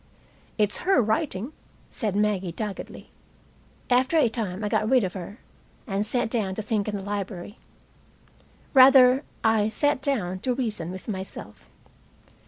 "It's 0.57 0.77
her 0.77 0.99
writing," 0.99 1.53
said 1.91 2.15
Maggie 2.15 2.51
doggedly. 2.51 3.11
After 3.87 4.17
a 4.17 4.29
time 4.29 4.63
I 4.63 4.67
got 4.67 4.89
rid 4.89 5.03
of 5.03 5.13
her, 5.13 5.37
and 5.85 6.03
sat 6.03 6.27
down 6.27 6.55
to 6.55 6.63
think 6.63 6.87
in 6.87 6.95
the 6.95 7.03
library. 7.03 7.59
Rather 8.73 9.23
I 9.43 9.69
sat 9.69 10.01
down 10.01 10.39
to 10.39 10.55
reason 10.55 10.89
with 10.89 11.07
myself. 11.07 11.69